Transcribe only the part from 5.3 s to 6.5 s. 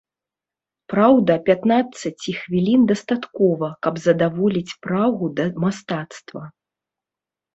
да мастацтва.